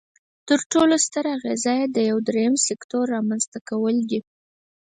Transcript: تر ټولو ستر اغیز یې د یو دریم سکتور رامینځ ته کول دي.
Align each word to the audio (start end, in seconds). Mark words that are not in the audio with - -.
تر 0.47 0.59
ټولو 0.71 0.95
ستر 1.05 1.23
اغیز 1.37 1.63
یې 1.77 1.81
د 1.95 1.97
یو 2.09 2.17
دریم 2.29 2.53
سکتور 2.67 3.05
رامینځ 3.13 3.43
ته 3.51 3.59
کول 3.69 3.95
دي. 4.09 4.19